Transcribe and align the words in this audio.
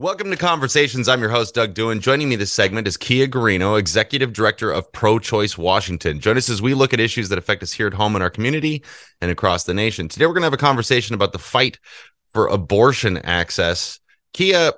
Welcome 0.00 0.30
to 0.30 0.36
Conversations. 0.38 1.10
I'm 1.10 1.20
your 1.20 1.28
host, 1.28 1.54
Doug 1.54 1.74
Doohan. 1.74 2.00
Joining 2.00 2.30
me 2.30 2.36
this 2.36 2.50
segment 2.50 2.88
is 2.88 2.96
Kia 2.96 3.28
Guarino, 3.28 3.78
Executive 3.78 4.32
Director 4.32 4.70
of 4.70 4.90
Pro 4.92 5.18
Choice 5.18 5.58
Washington. 5.58 6.20
Join 6.20 6.38
us 6.38 6.48
as 6.48 6.62
we 6.62 6.72
look 6.72 6.94
at 6.94 7.00
issues 7.00 7.28
that 7.28 7.36
affect 7.36 7.62
us 7.62 7.74
here 7.74 7.86
at 7.86 7.92
home 7.92 8.16
in 8.16 8.22
our 8.22 8.30
community 8.30 8.82
and 9.20 9.30
across 9.30 9.64
the 9.64 9.74
nation. 9.74 10.08
Today, 10.08 10.24
we're 10.24 10.32
going 10.32 10.40
to 10.40 10.46
have 10.46 10.54
a 10.54 10.56
conversation 10.56 11.14
about 11.14 11.32
the 11.32 11.38
fight 11.38 11.78
for 12.32 12.46
abortion 12.46 13.18
access. 13.18 14.00
Kia, 14.32 14.72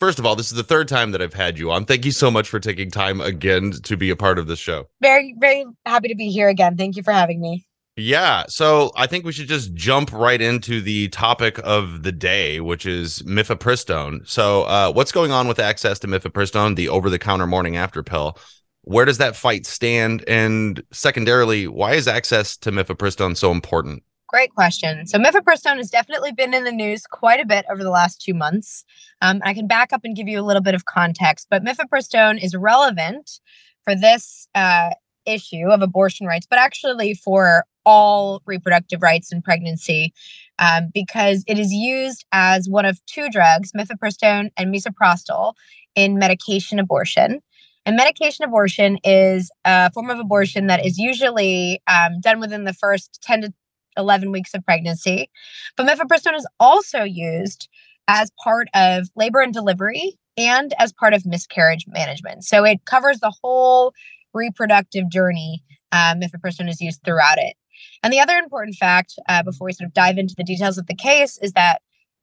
first 0.00 0.18
of 0.18 0.26
all, 0.26 0.34
this 0.34 0.50
is 0.50 0.56
the 0.56 0.64
third 0.64 0.88
time 0.88 1.12
that 1.12 1.22
I've 1.22 1.34
had 1.34 1.56
you 1.56 1.70
on. 1.70 1.84
Thank 1.84 2.04
you 2.04 2.10
so 2.10 2.28
much 2.28 2.48
for 2.48 2.58
taking 2.58 2.90
time 2.90 3.20
again 3.20 3.70
to 3.84 3.96
be 3.96 4.10
a 4.10 4.16
part 4.16 4.40
of 4.40 4.48
the 4.48 4.56
show. 4.56 4.88
Very, 5.00 5.36
very 5.38 5.66
happy 5.86 6.08
to 6.08 6.16
be 6.16 6.30
here 6.30 6.48
again. 6.48 6.76
Thank 6.76 6.96
you 6.96 7.04
for 7.04 7.12
having 7.12 7.40
me. 7.40 7.67
Yeah. 7.98 8.44
So 8.46 8.92
I 8.94 9.08
think 9.08 9.24
we 9.24 9.32
should 9.32 9.48
just 9.48 9.74
jump 9.74 10.12
right 10.12 10.40
into 10.40 10.80
the 10.80 11.08
topic 11.08 11.58
of 11.64 12.04
the 12.04 12.12
day, 12.12 12.60
which 12.60 12.86
is 12.86 13.24
mifepristone. 13.24 14.26
So, 14.26 14.62
uh, 14.62 14.92
what's 14.92 15.10
going 15.10 15.32
on 15.32 15.48
with 15.48 15.58
access 15.58 15.98
to 16.00 16.06
mifepristone, 16.06 16.76
the 16.76 16.88
over 16.88 17.10
the 17.10 17.18
counter 17.18 17.46
morning 17.48 17.76
after 17.76 18.04
pill? 18.04 18.38
Where 18.82 19.04
does 19.04 19.18
that 19.18 19.34
fight 19.34 19.66
stand? 19.66 20.22
And 20.28 20.80
secondarily, 20.92 21.66
why 21.66 21.94
is 21.94 22.06
access 22.06 22.56
to 22.58 22.70
mifepristone 22.70 23.36
so 23.36 23.50
important? 23.50 24.04
Great 24.28 24.54
question. 24.54 25.04
So, 25.08 25.18
mifepristone 25.18 25.78
has 25.78 25.90
definitely 25.90 26.30
been 26.30 26.54
in 26.54 26.62
the 26.62 26.70
news 26.70 27.02
quite 27.04 27.40
a 27.40 27.46
bit 27.46 27.66
over 27.68 27.82
the 27.82 27.90
last 27.90 28.22
two 28.22 28.32
months. 28.32 28.84
Um, 29.22 29.40
I 29.44 29.54
can 29.54 29.66
back 29.66 29.92
up 29.92 30.02
and 30.04 30.14
give 30.14 30.28
you 30.28 30.38
a 30.38 30.46
little 30.46 30.62
bit 30.62 30.76
of 30.76 30.84
context, 30.84 31.48
but 31.50 31.64
mifepristone 31.64 32.40
is 32.40 32.54
relevant 32.54 33.40
for 33.82 33.96
this 33.96 34.46
uh, 34.54 34.90
issue 35.28 35.68
of 35.70 35.82
abortion 35.82 36.26
rights, 36.26 36.46
but 36.48 36.58
actually 36.58 37.14
for 37.14 37.64
all 37.84 38.42
reproductive 38.46 39.02
rights 39.02 39.32
in 39.32 39.40
pregnancy 39.40 40.12
um, 40.58 40.90
because 40.92 41.44
it 41.46 41.58
is 41.58 41.72
used 41.72 42.24
as 42.32 42.68
one 42.68 42.84
of 42.84 43.04
two 43.06 43.28
drugs, 43.30 43.72
mifepristone 43.72 44.50
and 44.56 44.74
misoprostol, 44.74 45.54
in 45.94 46.18
medication 46.18 46.78
abortion. 46.78 47.40
And 47.86 47.96
medication 47.96 48.44
abortion 48.44 48.98
is 49.04 49.50
a 49.64 49.90
form 49.92 50.10
of 50.10 50.18
abortion 50.18 50.66
that 50.66 50.84
is 50.84 50.98
usually 50.98 51.80
um, 51.86 52.20
done 52.20 52.40
within 52.40 52.64
the 52.64 52.74
first 52.74 53.20
10 53.22 53.42
to 53.42 53.54
11 53.96 54.30
weeks 54.30 54.52
of 54.54 54.64
pregnancy. 54.64 55.30
But 55.76 55.86
mifepristone 55.86 56.36
is 56.36 56.46
also 56.60 57.02
used 57.02 57.68
as 58.06 58.30
part 58.42 58.68
of 58.74 59.08
labor 59.16 59.40
and 59.40 59.52
delivery 59.52 60.18
and 60.36 60.72
as 60.78 60.92
part 60.92 61.14
of 61.14 61.26
miscarriage 61.26 61.86
management. 61.88 62.44
So 62.44 62.64
it 62.64 62.84
covers 62.84 63.20
the 63.20 63.34
whole 63.42 63.92
reproductive 64.34 65.10
journey 65.10 65.62
um, 65.92 66.20
person 66.42 66.68
is 66.68 66.80
used 66.80 67.00
throughout 67.04 67.38
it. 67.38 67.54
And 68.02 68.12
the 68.12 68.20
other 68.20 68.36
important 68.36 68.76
fact, 68.76 69.14
uh, 69.28 69.42
before 69.42 69.66
we 69.66 69.72
sort 69.72 69.86
of 69.86 69.94
dive 69.94 70.18
into 70.18 70.34
the 70.36 70.44
details 70.44 70.78
of 70.78 70.86
the 70.86 70.94
case, 70.94 71.38
is 71.38 71.52
that 71.52 71.80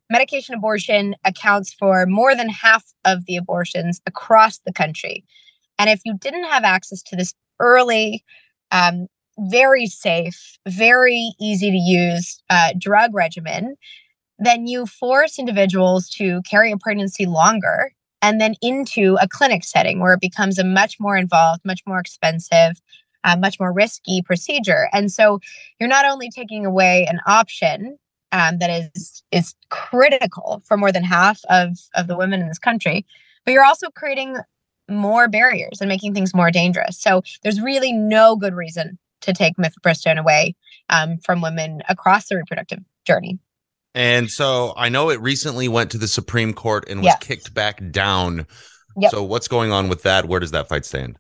medication 0.09 0.55
abortion 0.55 1.15
accounts 1.23 1.73
for 1.73 2.05
more 2.05 2.35
than 2.35 2.49
half 2.49 2.83
of 3.03 3.25
the 3.25 3.37
abortions 3.37 4.01
across 4.05 4.59
the 4.59 4.73
country. 4.73 5.23
And 5.79 5.89
if 5.89 6.01
you 6.05 6.17
didn't 6.17 6.45
have 6.45 6.63
access 6.63 7.01
to 7.03 7.15
this 7.15 7.33
early, 7.59 8.23
um, 8.71 9.07
very 9.37 9.87
safe, 9.87 10.57
very 10.67 11.33
easy 11.39 11.71
to 11.71 11.77
use 11.77 12.41
uh, 12.49 12.73
drug 12.77 13.13
regimen, 13.13 13.75
then 14.39 14.67
you 14.67 14.85
force 14.85 15.39
individuals 15.39 16.09
to 16.09 16.41
carry 16.49 16.71
a 16.71 16.77
pregnancy 16.77 17.25
longer 17.25 17.91
and 18.25 18.41
then 18.41 18.55
into 18.59 19.17
a 19.21 19.27
clinic 19.27 19.63
setting 19.63 19.99
where 19.99 20.13
it 20.13 20.19
becomes 20.19 20.57
a 20.57 20.63
much 20.63 20.99
more 20.99 21.15
involved, 21.15 21.61
much 21.63 21.81
more 21.85 21.99
expensive, 21.99 22.81
a 23.23 23.37
much 23.37 23.59
more 23.59 23.71
risky 23.71 24.23
procedure. 24.23 24.89
And 24.91 25.11
so 25.11 25.39
you're 25.79 25.87
not 25.87 26.05
only 26.05 26.31
taking 26.31 26.65
away 26.65 27.05
an 27.05 27.19
option 27.27 27.99
um, 28.31 28.57
that 28.57 28.89
is 28.95 29.21
is 29.31 29.53
critical 29.69 30.63
for 30.65 30.75
more 30.75 30.91
than 30.91 31.03
half 31.03 31.39
of 31.51 31.77
of 31.93 32.07
the 32.07 32.17
women 32.17 32.41
in 32.41 32.47
this 32.47 32.57
country, 32.57 33.05
but 33.45 33.51
you're 33.51 33.63
also 33.63 33.91
creating 33.91 34.37
more 34.89 35.27
barriers 35.27 35.79
and 35.79 35.87
making 35.87 36.15
things 36.15 36.33
more 36.33 36.49
dangerous. 36.49 36.99
So 36.99 37.21
there's 37.43 37.61
really 37.61 37.93
no 37.93 38.35
good 38.35 38.55
reason 38.55 38.97
to 39.21 39.33
take 39.33 39.55
mifepristone 39.57 40.17
away 40.17 40.55
um, 40.89 41.19
from 41.19 41.43
women 41.43 41.83
across 41.87 42.27
the 42.27 42.37
reproductive 42.37 42.79
journey. 43.05 43.37
And 43.95 44.29
so 44.29 44.73
I 44.75 44.89
know 44.89 45.09
it 45.09 45.21
recently 45.21 45.67
went 45.69 45.91
to 45.91 45.97
the 45.97 46.07
Supreme 46.07 46.53
Court 46.53 46.87
and 46.89 46.99
was 46.99 47.05
yes. 47.05 47.19
kicked 47.19 47.53
back 47.53 47.91
down. 47.91 48.45
Yep. 48.97 49.11
So 49.11 49.23
what's 49.23 49.47
going 49.47 49.71
on 49.71 49.87
with 49.87 50.03
that? 50.03 50.25
Where 50.25 50.39
does 50.39 50.51
that 50.51 50.67
fight 50.67 50.85
stand? 50.85 51.17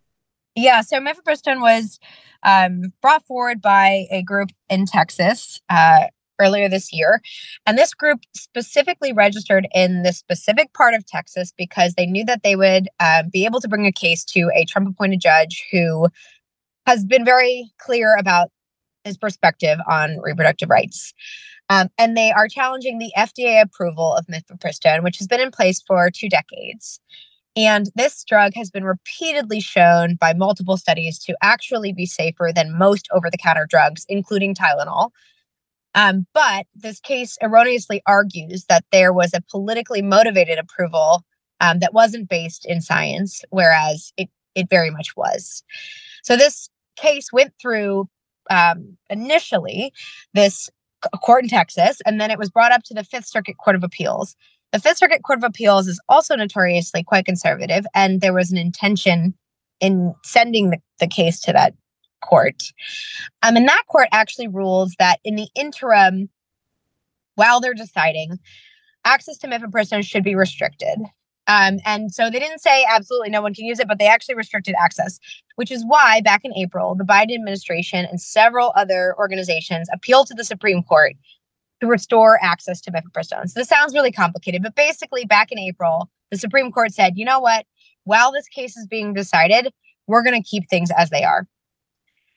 Yeah, 0.55 0.81
so 0.81 0.99
mifepristone 0.99 1.61
was 1.61 1.99
um, 2.43 2.93
brought 3.01 3.25
forward 3.25 3.61
by 3.61 4.05
a 4.11 4.21
group 4.21 4.49
in 4.69 4.85
Texas 4.85 5.61
uh, 5.69 6.07
earlier 6.39 6.69
this 6.69 6.93
year. 6.93 7.21
And 7.65 7.77
this 7.77 7.93
group 7.93 8.19
specifically 8.35 9.13
registered 9.13 9.67
in 9.73 10.03
this 10.03 10.17
specific 10.17 10.73
part 10.73 10.93
of 10.93 11.05
Texas 11.05 11.53
because 11.57 11.93
they 11.95 12.05
knew 12.05 12.25
that 12.25 12.43
they 12.43 12.55
would 12.55 12.87
uh, 12.99 13.23
be 13.31 13.45
able 13.45 13.61
to 13.61 13.67
bring 13.67 13.85
a 13.85 13.91
case 13.91 14.23
to 14.25 14.49
a 14.53 14.65
Trump 14.65 14.87
appointed 14.89 15.21
judge 15.21 15.65
who 15.71 16.07
has 16.85 17.03
been 17.03 17.25
very 17.25 17.71
clear 17.79 18.15
about 18.17 18.49
his 19.03 19.17
perspective 19.17 19.79
on 19.89 20.19
reproductive 20.21 20.69
rights. 20.69 21.13
Um, 21.69 21.89
and 21.97 22.15
they 22.15 22.31
are 22.31 22.47
challenging 22.47 22.99
the 22.99 23.11
FDA 23.17 23.61
approval 23.61 24.13
of 24.13 24.27
mifepristone, 24.27 25.03
which 25.03 25.17
has 25.17 25.27
been 25.27 25.41
in 25.41 25.51
place 25.51 25.81
for 25.81 26.11
two 26.11 26.29
decades. 26.29 26.99
And 27.57 27.89
this 27.95 28.23
drug 28.23 28.53
has 28.55 28.69
been 28.69 28.83
repeatedly 28.83 29.61
shown 29.61 30.15
by 30.15 30.33
multiple 30.33 30.77
studies 30.77 31.17
to 31.19 31.35
actually 31.41 31.93
be 31.93 32.05
safer 32.05 32.51
than 32.53 32.77
most 32.77 33.07
over 33.13 33.29
the 33.31 33.37
counter 33.37 33.65
drugs, 33.67 34.05
including 34.09 34.53
Tylenol. 34.53 35.11
Um, 35.95 36.27
but 36.33 36.67
this 36.75 36.99
case 36.99 37.37
erroneously 37.41 38.01
argues 38.05 38.65
that 38.65 38.83
there 38.91 39.13
was 39.13 39.33
a 39.33 39.41
politically 39.49 40.01
motivated 40.01 40.59
approval 40.59 41.23
um, 41.61 41.79
that 41.79 41.93
wasn't 41.93 42.27
based 42.27 42.65
in 42.65 42.81
science, 42.81 43.41
whereas 43.49 44.11
it, 44.17 44.29
it 44.55 44.69
very 44.69 44.91
much 44.91 45.15
was. 45.15 45.63
So 46.23 46.35
this 46.35 46.69
case 46.97 47.31
went 47.31 47.53
through 47.61 48.09
um, 48.49 48.97
initially 49.09 49.93
this 50.33 50.69
court 51.21 51.43
in 51.43 51.49
Texas, 51.49 52.01
and 52.05 52.19
then 52.19 52.31
it 52.31 52.39
was 52.39 52.49
brought 52.49 52.71
up 52.71 52.83
to 52.83 52.93
the 52.93 53.03
Fifth 53.03 53.27
Circuit 53.27 53.57
Court 53.57 53.75
of 53.75 53.83
Appeals. 53.83 54.35
The 54.71 54.79
Fifth 54.79 54.97
Circuit 54.97 55.23
Court 55.23 55.39
of 55.39 55.43
Appeals 55.43 55.87
is 55.87 55.99
also 56.09 56.35
notoriously 56.35 57.03
quite 57.03 57.25
conservative, 57.25 57.85
and 57.93 58.21
there 58.21 58.33
was 58.33 58.51
an 58.51 58.57
intention 58.57 59.33
in 59.79 60.13
sending 60.23 60.69
the, 60.69 60.77
the 60.99 61.07
case 61.07 61.39
to 61.41 61.53
that 61.53 61.73
court. 62.21 62.63
Um, 63.43 63.55
and 63.55 63.67
that 63.67 63.83
court 63.87 64.07
actually 64.11 64.47
ruled 64.47 64.91
that 64.99 65.19
in 65.23 65.35
the 65.35 65.47
interim, 65.55 66.29
while 67.35 67.59
they're 67.59 67.73
deciding, 67.73 68.39
access 69.05 69.37
to 69.37 69.47
mifepristone 69.47 70.03
should 70.03 70.23
be 70.23 70.35
restricted. 70.35 70.99
Um, 71.47 71.77
and 71.85 72.11
so 72.11 72.29
they 72.29 72.39
didn't 72.39 72.59
say 72.59 72.85
absolutely 72.89 73.29
no 73.29 73.41
one 73.41 73.53
can 73.53 73.65
use 73.65 73.79
it, 73.79 73.87
but 73.87 73.99
they 73.99 74.07
actually 74.07 74.35
restricted 74.35 74.73
access, 74.81 75.19
which 75.55 75.71
is 75.71 75.83
why 75.85 76.21
back 76.21 76.41
in 76.43 76.55
April, 76.55 76.95
the 76.95 77.03
Biden 77.03 77.35
administration 77.35 78.05
and 78.05 78.19
several 78.19 78.73
other 78.75 79.15
organizations 79.17 79.87
appealed 79.93 80.27
to 80.27 80.33
the 80.33 80.43
Supreme 80.43 80.81
Court 80.81 81.13
to 81.81 81.87
restore 81.87 82.39
access 82.41 82.81
to 82.81 82.91
mifepristone. 82.91 83.47
So 83.47 83.59
this 83.59 83.67
sounds 83.67 83.93
really 83.93 84.11
complicated, 84.11 84.63
but 84.63 84.75
basically, 84.75 85.25
back 85.25 85.51
in 85.51 85.59
April, 85.59 86.09
the 86.31 86.37
Supreme 86.37 86.71
Court 86.71 86.93
said, 86.93 87.13
you 87.15 87.25
know 87.25 87.39
what? 87.39 87.65
While 88.05 88.31
this 88.31 88.47
case 88.47 88.77
is 88.77 88.87
being 88.87 89.13
decided, 89.13 89.71
we're 90.07 90.23
going 90.23 90.41
to 90.41 90.47
keep 90.47 90.69
things 90.69 90.89
as 90.97 91.09
they 91.09 91.23
are. 91.23 91.47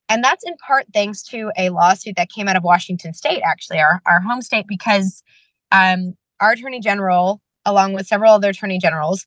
And 0.08 0.24
that's 0.24 0.44
in 0.44 0.56
part 0.56 0.86
thanks 0.94 1.22
to 1.24 1.52
a 1.56 1.68
lawsuit 1.68 2.16
that 2.16 2.30
came 2.30 2.48
out 2.48 2.56
of 2.56 2.62
Washington 2.62 3.12
State, 3.12 3.42
actually, 3.44 3.78
our, 3.78 4.00
our 4.06 4.20
home 4.20 4.40
state, 4.40 4.66
because 4.66 5.22
um, 5.70 6.14
our 6.40 6.52
attorney 6.52 6.80
general, 6.80 7.42
along 7.64 7.92
with 7.92 8.06
several 8.06 8.32
other 8.32 8.50
attorney 8.50 8.78
generals, 8.78 9.26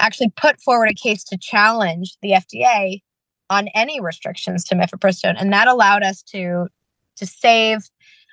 actually 0.00 0.30
put 0.36 0.60
forward 0.60 0.88
a 0.90 0.94
case 0.94 1.24
to 1.24 1.36
challenge 1.36 2.16
the 2.22 2.30
FDA 2.30 3.02
on 3.50 3.68
any 3.74 4.00
restrictions 4.00 4.64
to 4.64 4.74
mifepristone. 4.74 5.34
And 5.38 5.52
that 5.52 5.68
allowed 5.68 6.02
us 6.02 6.22
to, 6.24 6.68
to 7.16 7.26
save 7.26 7.90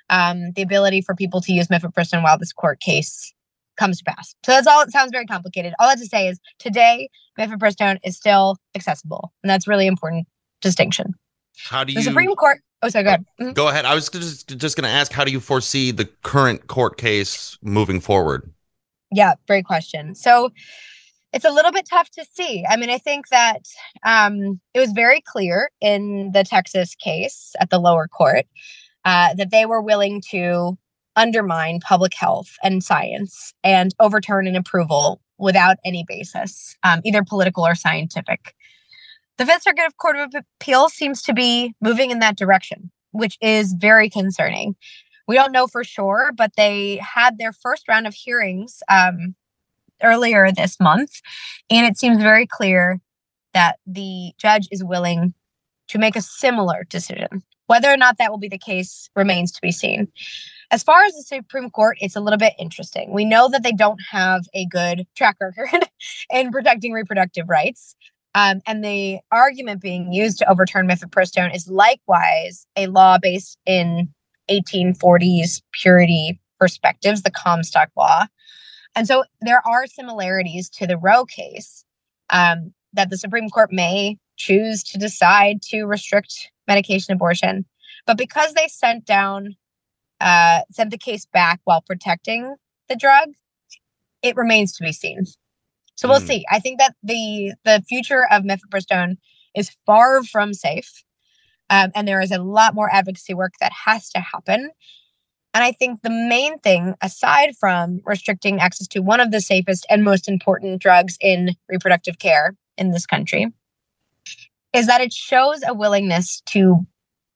um, 0.08 0.52
the 0.52 0.62
ability 0.62 1.02
for 1.02 1.14
people 1.14 1.40
to 1.42 1.52
use 1.52 1.68
mifepristone 1.68 2.22
while 2.22 2.38
this 2.38 2.52
court 2.52 2.80
case 2.80 3.32
comes 3.76 3.98
to 3.98 4.04
pass. 4.04 4.34
So 4.44 4.52
that's 4.52 4.66
all. 4.66 4.82
It 4.82 4.90
sounds 4.90 5.10
very 5.10 5.26
complicated. 5.26 5.72
All 5.78 5.86
I 5.86 5.90
have 5.90 6.00
to 6.00 6.06
say 6.06 6.28
is 6.28 6.38
today, 6.58 7.08
mifepristone 7.38 7.98
is 8.04 8.16
still 8.16 8.58
accessible, 8.74 9.32
and 9.42 9.50
that's 9.50 9.66
really 9.66 9.86
important 9.86 10.26
distinction. 10.60 11.14
How 11.64 11.84
do 11.84 11.92
you? 11.92 11.98
The 11.98 12.04
Supreme 12.04 12.34
Court. 12.34 12.58
Oh, 12.82 12.88
sorry. 12.88 13.04
Go 13.04 13.08
ahead. 13.08 13.26
Mm-hmm. 13.40 13.52
Go 13.52 13.68
ahead. 13.68 13.84
I 13.84 13.94
was 13.94 14.08
just 14.08 14.56
just 14.58 14.76
going 14.76 14.88
to 14.88 14.94
ask, 14.94 15.12
how 15.12 15.24
do 15.24 15.32
you 15.32 15.40
foresee 15.40 15.90
the 15.90 16.06
current 16.22 16.66
court 16.66 16.98
case 16.98 17.58
moving 17.62 18.00
forward? 18.00 18.50
Yeah, 19.12 19.34
great 19.46 19.64
question. 19.64 20.14
So 20.14 20.50
it's 21.32 21.44
a 21.44 21.50
little 21.50 21.72
bit 21.72 21.86
tough 21.88 22.10
to 22.10 22.24
see. 22.32 22.64
I 22.68 22.76
mean, 22.76 22.90
I 22.90 22.98
think 22.98 23.28
that 23.28 23.62
um, 24.04 24.60
it 24.74 24.80
was 24.80 24.92
very 24.92 25.20
clear 25.20 25.70
in 25.80 26.30
the 26.32 26.44
Texas 26.44 26.94
case 26.94 27.54
at 27.60 27.70
the 27.70 27.78
lower 27.78 28.08
court 28.08 28.46
uh, 29.04 29.34
that 29.34 29.50
they 29.50 29.66
were 29.66 29.80
willing 29.80 30.22
to 30.30 30.76
undermine 31.16 31.80
public 31.80 32.14
health 32.14 32.56
and 32.62 32.82
science 32.82 33.52
and 33.62 33.94
overturn 34.00 34.46
an 34.46 34.56
approval 34.56 35.20
without 35.38 35.76
any 35.84 36.04
basis, 36.06 36.76
um, 36.82 37.00
either 37.04 37.24
political 37.24 37.66
or 37.66 37.74
scientific. 37.74 38.54
The 39.38 39.46
Fifth 39.46 39.62
Circuit 39.62 39.86
of 39.86 39.96
Court 39.96 40.16
of 40.16 40.34
Appeals 40.60 40.92
seems 40.92 41.22
to 41.22 41.32
be 41.32 41.74
moving 41.80 42.10
in 42.10 42.18
that 42.18 42.36
direction, 42.36 42.90
which 43.12 43.38
is 43.40 43.72
very 43.72 44.10
concerning. 44.10 44.76
We 45.30 45.36
don't 45.36 45.52
know 45.52 45.68
for 45.68 45.84
sure, 45.84 46.32
but 46.36 46.56
they 46.56 46.96
had 46.96 47.38
their 47.38 47.52
first 47.52 47.86
round 47.86 48.08
of 48.08 48.14
hearings 48.14 48.82
um, 48.88 49.36
earlier 50.02 50.50
this 50.50 50.80
month. 50.80 51.20
And 51.70 51.86
it 51.86 51.96
seems 51.96 52.20
very 52.20 52.48
clear 52.48 52.98
that 53.54 53.78
the 53.86 54.32
judge 54.38 54.66
is 54.72 54.82
willing 54.82 55.34
to 55.86 55.98
make 56.00 56.16
a 56.16 56.20
similar 56.20 56.84
decision. 56.90 57.44
Whether 57.68 57.92
or 57.92 57.96
not 57.96 58.18
that 58.18 58.32
will 58.32 58.40
be 58.40 58.48
the 58.48 58.58
case 58.58 59.08
remains 59.14 59.52
to 59.52 59.60
be 59.62 59.70
seen. 59.70 60.08
As 60.72 60.82
far 60.82 61.04
as 61.04 61.12
the 61.12 61.22
Supreme 61.22 61.70
Court, 61.70 61.96
it's 62.00 62.16
a 62.16 62.20
little 62.20 62.36
bit 62.36 62.54
interesting. 62.58 63.12
We 63.12 63.24
know 63.24 63.48
that 63.50 63.62
they 63.62 63.70
don't 63.70 64.00
have 64.10 64.46
a 64.52 64.66
good 64.66 65.06
track 65.14 65.36
record 65.40 65.88
in 66.32 66.50
protecting 66.50 66.90
reproductive 66.90 67.48
rights. 67.48 67.94
Um, 68.34 68.62
and 68.66 68.82
the 68.82 69.20
argument 69.30 69.80
being 69.80 70.12
used 70.12 70.38
to 70.38 70.50
overturn 70.50 70.88
mifepristone 70.88 71.54
is 71.54 71.68
likewise 71.68 72.66
a 72.74 72.88
law 72.88 73.16
based 73.18 73.58
in 73.64 74.12
1840s 74.50 75.62
purity 75.72 76.40
perspectives, 76.58 77.22
the 77.22 77.30
Comstock 77.30 77.90
law. 77.96 78.26
And 78.94 79.06
so 79.06 79.24
there 79.40 79.62
are 79.66 79.86
similarities 79.86 80.68
to 80.70 80.86
the 80.86 80.98
Roe 80.98 81.24
case 81.24 81.84
um, 82.30 82.72
that 82.92 83.10
the 83.10 83.18
Supreme 83.18 83.48
Court 83.48 83.72
may 83.72 84.18
choose 84.36 84.82
to 84.84 84.98
decide 84.98 85.62
to 85.62 85.84
restrict 85.84 86.50
medication 86.66 87.14
abortion. 87.14 87.64
But 88.06 88.18
because 88.18 88.54
they 88.54 88.68
sent 88.68 89.04
down, 89.04 89.56
uh, 90.20 90.60
sent 90.70 90.90
the 90.90 90.98
case 90.98 91.26
back 91.26 91.60
while 91.64 91.82
protecting 91.82 92.56
the 92.88 92.96
drug, 92.96 93.30
it 94.22 94.36
remains 94.36 94.72
to 94.76 94.82
be 94.82 94.92
seen. 94.92 95.24
So 95.94 96.08
we'll 96.08 96.20
mm. 96.20 96.26
see. 96.26 96.44
I 96.50 96.58
think 96.60 96.78
that 96.78 96.94
the 97.02 97.52
the 97.64 97.82
future 97.88 98.26
of 98.30 98.42
mifepristone 98.42 99.16
is 99.54 99.76
far 99.86 100.22
from 100.24 100.54
safe, 100.54 101.04
um, 101.70 101.92
and 101.94 102.06
there 102.06 102.20
is 102.20 102.32
a 102.32 102.42
lot 102.42 102.74
more 102.74 102.92
advocacy 102.92 103.32
work 103.32 103.54
that 103.60 103.72
has 103.86 104.10
to 104.10 104.20
happen. 104.20 104.70
And 105.54 105.64
I 105.64 105.72
think 105.72 106.02
the 106.02 106.10
main 106.10 106.58
thing, 106.58 106.94
aside 107.00 107.50
from 107.58 108.00
restricting 108.04 108.60
access 108.60 108.86
to 108.88 109.00
one 109.00 109.20
of 109.20 109.30
the 109.30 109.40
safest 109.40 109.86
and 109.88 110.04
most 110.04 110.28
important 110.28 110.82
drugs 110.82 111.16
in 111.20 111.56
reproductive 111.68 112.18
care 112.18 112.56
in 112.76 112.90
this 112.90 113.06
country, 113.06 113.48
is 114.72 114.86
that 114.86 115.00
it 115.00 115.12
shows 115.12 115.60
a 115.66 115.74
willingness 115.74 116.42
to 116.46 116.86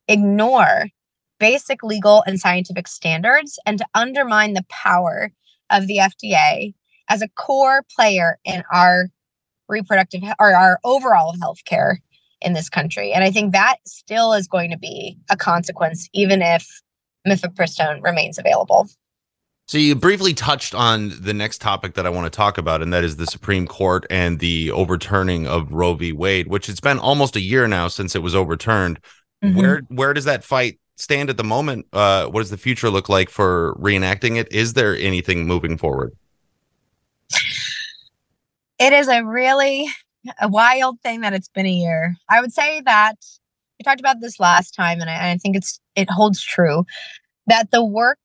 ignore 0.06 0.88
basic 1.40 1.82
legal 1.82 2.22
and 2.26 2.38
scientific 2.38 2.86
standards 2.86 3.58
and 3.66 3.78
to 3.78 3.86
undermine 3.94 4.54
the 4.54 4.64
power 4.68 5.32
of 5.70 5.86
the 5.86 5.98
FDA 5.98 6.74
as 7.08 7.22
a 7.22 7.28
core 7.28 7.84
player 7.96 8.38
in 8.44 8.62
our 8.72 9.08
reproductive 9.68 10.22
or 10.38 10.54
our 10.54 10.78
overall 10.84 11.34
healthcare 11.34 11.96
in 12.44 12.52
this 12.52 12.68
country. 12.68 13.12
And 13.12 13.24
I 13.24 13.30
think 13.30 13.52
that 13.52 13.76
still 13.86 14.32
is 14.32 14.46
going 14.46 14.70
to 14.70 14.78
be 14.78 15.18
a 15.30 15.36
consequence, 15.36 16.08
even 16.12 16.42
if 16.42 16.66
mifepristone 17.26 18.02
remains 18.02 18.38
available. 18.38 18.88
So 19.66 19.78
you 19.78 19.94
briefly 19.94 20.34
touched 20.34 20.74
on 20.74 21.14
the 21.20 21.32
next 21.32 21.62
topic 21.62 21.94
that 21.94 22.06
I 22.06 22.10
want 22.10 22.30
to 22.30 22.36
talk 22.36 22.58
about, 22.58 22.82
and 22.82 22.92
that 22.92 23.02
is 23.02 23.16
the 23.16 23.26
Supreme 23.26 23.66
Court 23.66 24.06
and 24.10 24.38
the 24.38 24.70
overturning 24.70 25.46
of 25.46 25.72
Roe 25.72 25.94
v. 25.94 26.12
Wade, 26.12 26.48
which 26.48 26.68
it's 26.68 26.80
been 26.80 26.98
almost 26.98 27.34
a 27.34 27.40
year 27.40 27.66
now 27.66 27.88
since 27.88 28.14
it 28.14 28.22
was 28.22 28.34
overturned. 28.34 29.00
Mm-hmm. 29.42 29.58
Where 29.58 29.82
where 29.88 30.12
does 30.12 30.26
that 30.26 30.44
fight 30.44 30.78
stand 30.96 31.30
at 31.30 31.38
the 31.38 31.44
moment? 31.44 31.86
Uh, 31.94 32.26
what 32.26 32.40
does 32.40 32.50
the 32.50 32.58
future 32.58 32.90
look 32.90 33.08
like 33.08 33.30
for 33.30 33.74
reenacting 33.80 34.36
it? 34.36 34.52
Is 34.52 34.74
there 34.74 34.94
anything 34.96 35.46
moving 35.46 35.78
forward? 35.78 36.12
It 38.78 38.92
is 38.92 39.08
a 39.08 39.24
really 39.24 39.88
a 40.40 40.48
wild 40.48 41.00
thing 41.00 41.20
that 41.20 41.32
it's 41.32 41.48
been 41.48 41.66
a 41.66 41.72
year. 41.72 42.16
I 42.28 42.40
would 42.40 42.52
say 42.52 42.80
that 42.82 43.16
we 43.78 43.84
talked 43.84 44.00
about 44.00 44.20
this 44.20 44.40
last 44.40 44.74
time, 44.74 45.00
and 45.00 45.10
I, 45.10 45.14
and 45.14 45.26
I 45.26 45.36
think 45.38 45.56
it's 45.56 45.80
it 45.94 46.10
holds 46.10 46.42
true 46.42 46.84
that 47.46 47.70
the 47.70 47.84
work 47.84 48.18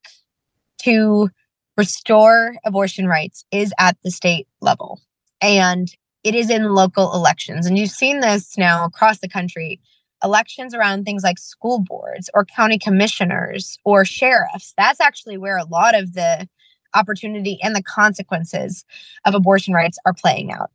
to 0.84 1.30
restore 1.78 2.56
abortion 2.66 3.08
rights 3.08 3.46
is 3.52 3.74
at 3.80 3.98
the 4.04 4.12
state 4.12 4.48
level 4.62 5.00
and 5.42 5.90
it 6.24 6.36
is 6.36 6.50
in 6.50 6.74
local 6.74 7.14
elections. 7.14 7.66
And 7.66 7.78
you've 7.78 7.90
seen 7.90 8.20
this 8.20 8.58
now 8.58 8.86
across 8.86 9.20
the 9.20 9.30
country 9.30 9.80
elections 10.24 10.74
around 10.74 11.06
things 11.06 11.24
like 11.24 11.38
school 11.38 11.80
boards 11.80 12.30
or 12.34 12.44
county 12.44 12.78
commissioners 12.78 13.78
or 13.86 14.04
sheriffs. 14.04 14.74
That's 14.78 15.00
actually 15.00 15.38
where 15.38 15.58
a 15.58 15.64
lot 15.64 15.96
of 15.96 16.14
the 16.14 16.50
opportunity 16.94 17.58
and 17.64 17.76
the 17.76 17.84
consequences 17.84 18.84
of 19.24 19.34
abortion 19.34 19.74
rights 19.74 19.98
are 20.06 20.14
playing 20.14 20.52
out. 20.52 20.72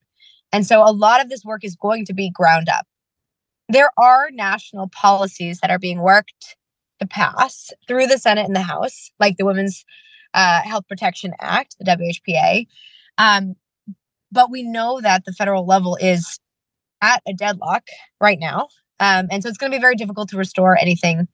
And 0.55 0.65
so 0.65 0.85
a 0.85 0.93
lot 0.93 1.21
of 1.21 1.29
this 1.29 1.45
work 1.45 1.65
is 1.65 1.75
going 1.75 2.05
to 2.05 2.15
be 2.15 2.31
ground 2.31 2.69
up. 2.69 2.87
There 3.69 3.91
are 3.99 4.31
national 4.31 4.89
policies 4.89 5.59
that 5.59 5.71
are 5.73 5.81
being 5.81 5.99
worked 5.99 6.57
to 7.01 7.09
pass 7.09 7.73
through 7.89 8.07
the 8.07 8.19
Senate 8.19 8.47
and 8.47 8.55
the 8.55 8.61
House, 8.61 9.11
like 9.19 9.37
the 9.37 9.45
Women's 9.45 9.85
uh, 10.33 10.63
Health 10.63 10.85
Protection 10.89 11.33
Act, 11.41 11.75
the 11.81 11.85
WHPA. 11.85 12.69
Um, 13.19 13.57
but 14.31 14.49
we 14.49 14.63
know 14.63 15.01
that 15.01 15.25
the 15.25 15.33
federal 15.33 15.67
level 15.67 15.97
is 15.97 16.39
at 17.03 17.21
a 17.27 17.33
deadlock 17.33 17.83
right 18.21 18.39
now. 18.39 18.69
Um, 19.01 19.27
and 19.33 19.43
so 19.43 19.49
it's 19.49 19.59
going 19.59 19.73
to 19.73 19.77
be 19.77 19.83
very 19.83 19.97
difficult 19.97 20.29
to 20.29 20.37
restore 20.37 20.79
anything 20.79 21.27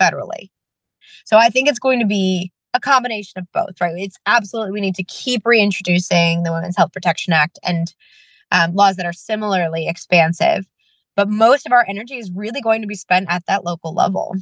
federally. 0.00 0.50
So 1.24 1.36
I 1.36 1.48
think 1.48 1.68
it's 1.68 1.78
going 1.78 2.00
to 2.00 2.06
be 2.06 2.50
a 2.74 2.80
combination 2.80 3.38
of 3.38 3.46
both, 3.52 3.80
right? 3.80 3.94
It's 3.96 4.18
absolutely, 4.26 4.72
we 4.72 4.80
need 4.80 4.96
to 4.96 5.04
keep 5.04 5.42
reintroducing 5.46 6.42
the 6.42 6.50
Women's 6.50 6.76
Health 6.76 6.92
Protection 6.92 7.32
Act 7.32 7.60
and 7.62 7.94
um, 8.54 8.74
laws 8.74 8.96
that 8.96 9.06
are 9.06 9.12
similarly 9.12 9.88
expansive. 9.88 10.64
But 11.16 11.28
most 11.28 11.66
of 11.66 11.72
our 11.72 11.84
energy 11.88 12.16
is 12.16 12.30
really 12.34 12.60
going 12.60 12.80
to 12.80 12.88
be 12.88 12.94
spent 12.94 13.26
at 13.28 13.44
that 13.46 13.64
local 13.64 13.94
level. 13.94 14.34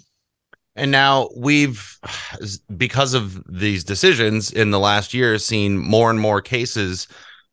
And 0.74 0.90
now 0.90 1.28
we've, 1.36 1.98
because 2.74 3.12
of 3.12 3.42
these 3.46 3.84
decisions 3.84 4.50
in 4.50 4.70
the 4.70 4.78
last 4.78 5.12
year, 5.12 5.38
seen 5.38 5.76
more 5.76 6.08
and 6.08 6.18
more 6.18 6.40
cases 6.40 7.08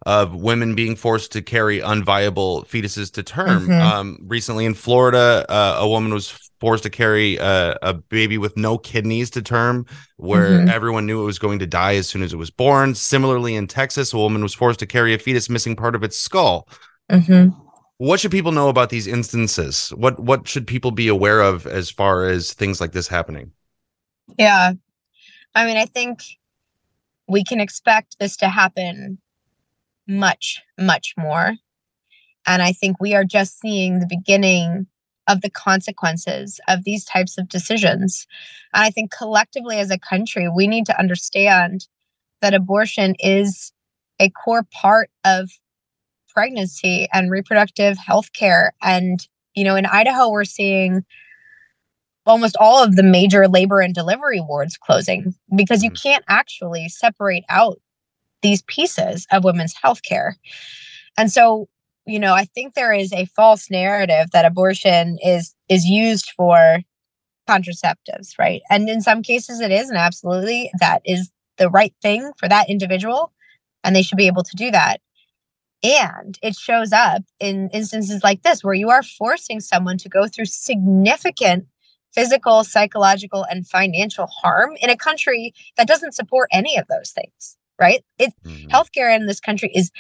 of 0.06 0.34
women 0.34 0.76
being 0.76 0.96
forced 0.96 1.34
to 1.34 1.42
carry 1.42 1.80
unviable 1.80 2.66
fetuses 2.66 3.12
to 3.14 3.24
term. 3.24 3.68
Mm-hmm. 3.68 3.82
Um, 3.82 4.18
recently 4.22 4.66
in 4.66 4.74
Florida, 4.74 5.46
uh, 5.50 5.80
a 5.80 5.90
woman 5.90 6.14
was 6.14 6.49
forced 6.60 6.84
to 6.84 6.90
carry 6.90 7.38
a, 7.38 7.78
a, 7.82 7.94
baby 7.94 8.38
with 8.38 8.58
no 8.58 8.78
kidneys 8.78 9.30
to 9.32 9.42
term, 9.42 9.86
where 10.18 10.50
mm-hmm. 10.50 10.70
everyone 10.70 11.06
knew 11.06 11.22
it 11.22 11.26
was 11.26 11.40
going 11.40 11.60
to 11.60 11.68
die 11.68 11.96
as 11.96 12.08
soon 12.08 12.22
as 12.22 12.34
it 12.34 12.38
was 12.38 12.50
born. 12.50 12.96
Similarly, 12.96 13.56
in 13.56 13.68
Texas, 13.68 14.14
a 14.14 14.18
woman 14.18 14.42
was 14.42 14.54
forced 14.54 14.80
to 14.80 14.86
carry 14.86 15.14
a 15.14 15.20
fetus 15.20 15.50
missing 15.50 15.76
part 15.76 15.96
of 15.96 16.04
its 16.04 16.18
skull. 16.18 16.68
Mm-hmm 17.10 17.50
what 18.00 18.18
should 18.20 18.32
people 18.32 18.54
know 18.54 18.70
about 18.70 18.90
these 18.90 19.06
instances 19.06 19.90
what 19.90 20.20
what 20.20 20.48
should 20.48 20.66
people 20.66 20.90
be 20.90 21.08
aware 21.08 21.42
of 21.42 21.68
as 21.68 21.92
far 21.92 22.28
as 22.28 22.54
things 22.54 22.82
like 22.82 22.94
this 22.94 23.08
happening 23.08 23.52
yeah 24.38 24.74
i 25.54 25.66
mean 25.66 25.78
i 25.78 25.86
think 25.86 26.22
we 27.28 27.44
can 27.44 27.60
expect 27.60 28.18
this 28.20 28.36
to 28.38 28.48
happen 28.48 29.20
much 30.08 30.62
much 30.80 31.14
more 31.18 31.54
and 32.48 32.62
i 32.62 32.72
think 32.72 32.98
we 33.00 33.14
are 33.14 33.26
just 33.26 33.60
seeing 33.60 34.00
the 34.00 34.08
beginning 34.08 34.88
of 35.30 35.42
the 35.42 35.50
consequences 35.50 36.60
of 36.68 36.84
these 36.84 37.06
types 37.06 37.38
of 37.38 37.48
decisions 37.48 38.28
and 38.74 38.84
i 38.84 38.90
think 38.90 39.12
collectively 39.12 39.78
as 39.78 39.90
a 39.90 39.98
country 39.98 40.50
we 40.50 40.68
need 40.68 40.86
to 40.86 41.00
understand 41.00 41.88
that 42.42 42.54
abortion 42.54 43.16
is 43.20 43.72
a 44.20 44.30
core 44.30 44.64
part 44.72 45.10
of 45.24 45.50
pregnancy 46.40 47.08
and 47.12 47.32
reproductive 47.32 47.98
health 47.98 48.32
care. 48.34 48.74
And, 48.82 49.20
you 49.56 49.64
know, 49.64 49.76
in 49.76 49.86
Idaho, 49.86 50.30
we're 50.30 50.46
seeing 50.46 51.04
almost 52.26 52.56
all 52.60 52.84
of 52.84 52.96
the 52.96 53.04
major 53.04 53.48
labor 53.48 53.82
and 53.82 53.94
delivery 53.94 54.40
wards 54.40 54.78
closing 54.78 55.34
because 55.56 55.84
you 55.84 55.92
mm. 55.92 56.02
can't 56.02 56.24
actually 56.30 56.88
separate 56.88 57.44
out 57.50 57.82
these 58.42 58.62
pieces 58.64 59.26
of 59.32 59.44
women's 59.44 59.74
health 59.74 60.02
care. 60.04 60.38
And 61.18 61.32
so, 61.32 61.68
you 62.10 62.20
know, 62.20 62.34
I 62.34 62.46
think 62.46 62.74
there 62.74 62.94
is 62.94 63.14
a 63.14 63.26
false 63.26 63.70
narrative 63.70 64.32
that 64.32 64.46
abortion 64.46 65.18
is 65.24 65.56
is 65.68 65.86
used 65.86 66.32
for 66.36 66.80
contraceptives, 67.48 68.38
right? 68.38 68.62
And 68.70 68.90
in 68.90 69.02
some 69.02 69.24
cases 69.24 69.60
it 69.60 69.72
is 69.72 69.90
and 69.90 69.98
absolutely 69.98 70.72
that 70.80 71.02
is 71.06 71.32
the 71.58 71.70
right 71.70 71.94
thing 72.02 72.32
for 72.38 72.48
that 72.48 72.70
individual 72.70 73.34
and 73.84 73.96
they 73.96 74.02
should 74.02 74.18
be 74.18 74.28
able 74.28 74.44
to 74.44 74.56
do 74.56 74.72
that. 74.72 75.02
And 75.82 76.38
it 76.44 76.56
shows 76.56 76.92
up 76.92 77.24
in 77.40 77.70
instances 77.74 78.24
like 78.24 78.44
this 78.44 78.64
where 78.64 78.74
you 78.74 78.90
are 78.90 79.04
forcing 79.04 79.62
someone 79.62 79.98
to 80.00 80.10
go 80.10 80.28
through 80.28 80.46
significant 80.46 81.68
physical, 82.14 82.64
psychological, 82.64 83.46
and 83.50 83.68
financial 83.68 84.28
harm 84.28 84.76
in 84.82 84.90
a 84.90 84.98
country 84.98 85.54
that 85.78 85.88
doesn't 85.88 86.16
support 86.16 86.50
any 86.52 86.78
of 86.78 86.86
those 86.88 87.12
things, 87.12 87.58
right? 87.80 88.04
It 88.18 88.34
mm-hmm. 88.46 88.68
healthcare 88.70 89.16
in 89.16 89.28
this 89.28 89.40
country 89.40 89.72
is 89.74 89.92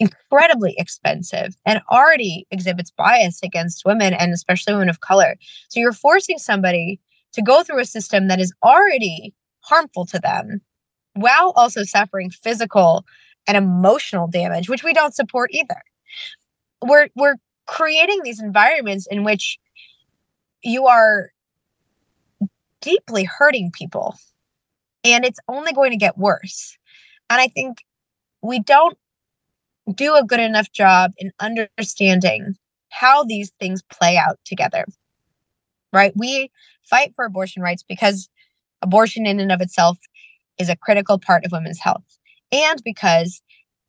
incredibly 0.00 0.74
expensive 0.78 1.56
and 1.66 1.80
already 1.90 2.46
exhibits 2.50 2.90
bias 2.90 3.40
against 3.42 3.84
women 3.84 4.14
and 4.14 4.32
especially 4.32 4.74
women 4.74 4.88
of 4.88 5.00
color. 5.00 5.36
So 5.68 5.80
you're 5.80 5.92
forcing 5.92 6.38
somebody 6.38 7.00
to 7.32 7.42
go 7.42 7.62
through 7.62 7.80
a 7.80 7.84
system 7.84 8.28
that 8.28 8.40
is 8.40 8.52
already 8.62 9.34
harmful 9.60 10.06
to 10.06 10.18
them 10.18 10.60
while 11.14 11.52
also 11.56 11.82
suffering 11.82 12.30
physical 12.30 13.04
and 13.46 13.56
emotional 13.56 14.28
damage, 14.28 14.68
which 14.68 14.84
we 14.84 14.92
don't 14.92 15.14
support 15.14 15.50
either. 15.52 15.82
We're 16.82 17.08
we're 17.16 17.36
creating 17.66 18.20
these 18.22 18.40
environments 18.40 19.06
in 19.10 19.24
which 19.24 19.58
you 20.62 20.86
are 20.86 21.30
deeply 22.80 23.24
hurting 23.24 23.72
people 23.72 24.14
and 25.04 25.24
it's 25.24 25.40
only 25.48 25.72
going 25.72 25.90
to 25.90 25.96
get 25.96 26.16
worse. 26.16 26.76
And 27.30 27.40
I 27.40 27.48
think 27.48 27.84
we 28.42 28.60
don't 28.60 28.96
do 29.94 30.14
a 30.14 30.24
good 30.24 30.40
enough 30.40 30.72
job 30.72 31.12
in 31.18 31.32
understanding 31.40 32.56
how 32.90 33.24
these 33.24 33.52
things 33.60 33.82
play 33.92 34.16
out 34.16 34.38
together. 34.44 34.84
Right? 35.92 36.12
We 36.16 36.50
fight 36.82 37.14
for 37.14 37.24
abortion 37.24 37.62
rights 37.62 37.84
because 37.86 38.28
abortion 38.82 39.26
in 39.26 39.40
and 39.40 39.52
of 39.52 39.60
itself 39.60 39.98
is 40.58 40.68
a 40.68 40.76
critical 40.76 41.18
part 41.18 41.44
of 41.44 41.52
women's 41.52 41.80
health 41.80 42.18
and 42.52 42.82
because 42.84 43.42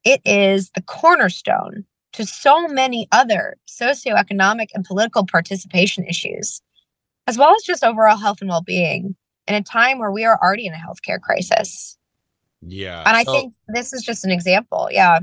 it 0.03 0.21
is 0.25 0.71
the 0.75 0.81
cornerstone 0.81 1.85
to 2.13 2.25
so 2.25 2.67
many 2.67 3.07
other 3.11 3.57
socioeconomic 3.67 4.67
and 4.73 4.83
political 4.83 5.25
participation 5.25 6.05
issues, 6.05 6.61
as 7.27 7.37
well 7.37 7.53
as 7.53 7.63
just 7.63 7.83
overall 7.83 8.17
health 8.17 8.41
and 8.41 8.49
well 8.49 8.61
being 8.61 9.15
in 9.47 9.55
a 9.55 9.61
time 9.61 9.99
where 9.99 10.11
we 10.11 10.25
are 10.25 10.39
already 10.41 10.65
in 10.65 10.73
a 10.73 10.77
healthcare 10.77 11.19
crisis. 11.19 11.97
Yeah. 12.61 13.03
And 13.05 13.15
I 13.15 13.23
so, 13.23 13.31
think 13.31 13.53
this 13.67 13.93
is 13.93 14.03
just 14.03 14.25
an 14.25 14.31
example. 14.31 14.89
Yeah. 14.91 15.19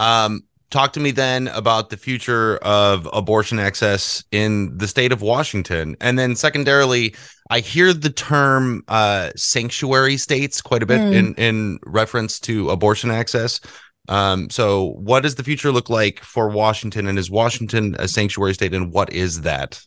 Um, 0.00 0.42
talk 0.70 0.92
to 0.94 1.00
me 1.00 1.10
then 1.10 1.48
about 1.48 1.90
the 1.90 1.96
future 1.96 2.56
of 2.58 3.08
abortion 3.12 3.58
access 3.58 4.24
in 4.32 4.76
the 4.78 4.88
state 4.88 5.12
of 5.12 5.20
Washington. 5.20 5.96
And 6.00 6.18
then 6.18 6.34
secondarily, 6.36 7.14
I 7.50 7.60
hear 7.60 7.92
the 7.92 8.10
term 8.10 8.82
uh, 8.88 9.30
sanctuary 9.36 10.16
states 10.16 10.62
quite 10.62 10.82
a 10.82 10.86
bit 10.86 11.00
mm. 11.00 11.12
in, 11.12 11.34
in 11.34 11.78
reference 11.84 12.40
to 12.40 12.70
abortion 12.70 13.10
access. 13.10 13.60
Um, 14.08 14.48
so 14.50 14.92
what 14.92 15.22
does 15.22 15.34
the 15.34 15.44
future 15.44 15.70
look 15.70 15.90
like 15.90 16.20
for 16.20 16.48
Washington? 16.48 17.06
And 17.06 17.18
is 17.18 17.30
Washington 17.30 17.94
a 17.98 18.08
sanctuary 18.08 18.54
state? 18.54 18.72
And 18.72 18.92
what 18.92 19.12
is 19.12 19.42
that? 19.42 19.84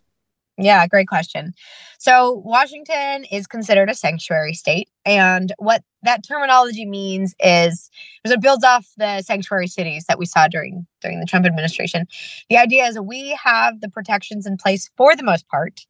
Yeah, 0.57 0.85
great 0.85 1.07
question. 1.07 1.53
So, 1.97 2.41
Washington 2.45 3.25
is 3.31 3.47
considered 3.47 3.89
a 3.89 3.95
sanctuary 3.95 4.53
state. 4.53 4.89
And 5.03 5.51
what 5.57 5.83
that 6.03 6.23
terminology 6.27 6.85
means 6.85 7.33
is 7.39 7.89
it 8.23 8.41
builds 8.41 8.63
off 8.63 8.85
the 8.97 9.21
sanctuary 9.23 9.67
cities 9.67 10.05
that 10.07 10.19
we 10.19 10.25
saw 10.25 10.47
during 10.47 10.85
during 11.01 11.19
the 11.19 11.25
Trump 11.25 11.45
administration. 11.45 12.05
The 12.49 12.57
idea 12.57 12.85
is 12.85 12.99
we 12.99 13.37
have 13.43 13.81
the 13.81 13.89
protections 13.89 14.45
in 14.45 14.57
place 14.57 14.91
for 14.95 15.15
the 15.15 15.23
most 15.23 15.47
part 15.47 15.81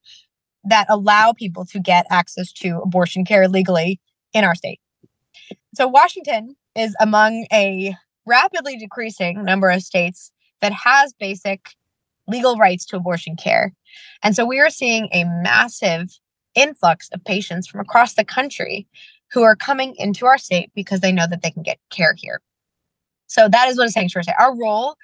that 0.63 0.87
allow 0.89 1.33
people 1.33 1.65
to 1.65 1.79
get 1.79 2.05
access 2.09 2.51
to 2.53 2.79
abortion 2.79 3.25
care 3.25 3.47
legally 3.49 3.99
in 4.33 4.43
our 4.43 4.55
state. 4.55 4.79
So 5.75 5.87
Washington 5.87 6.55
is 6.75 6.95
among 6.99 7.47
a 7.51 7.95
rapidly 8.25 8.77
decreasing 8.77 9.43
number 9.43 9.69
of 9.69 9.81
states 9.81 10.31
that 10.61 10.71
has 10.71 11.13
basic 11.13 11.71
legal 12.27 12.55
rights 12.55 12.85
to 12.85 12.95
abortion 12.95 13.35
care. 13.35 13.73
And 14.23 14.35
so 14.35 14.45
we 14.45 14.59
are 14.59 14.69
seeing 14.69 15.09
a 15.11 15.25
massive 15.25 16.09
influx 16.55 17.09
of 17.13 17.23
patients 17.23 17.67
from 17.67 17.79
across 17.79 18.13
the 18.13 18.25
country 18.25 18.87
who 19.31 19.41
are 19.41 19.55
coming 19.55 19.95
into 19.97 20.25
our 20.25 20.37
state 20.37 20.71
because 20.75 20.99
they 20.99 21.11
know 21.11 21.27
that 21.27 21.41
they 21.41 21.51
can 21.51 21.63
get 21.63 21.79
care 21.89 22.13
here. 22.17 22.41
So 23.27 23.49
that 23.49 23.67
is 23.67 23.77
what 23.77 23.87
a 23.87 23.91
sanctuary 23.91 24.23
state. 24.23 24.35
Our 24.39 24.55
role 24.55 24.95